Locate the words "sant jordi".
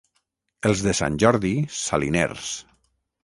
0.99-1.53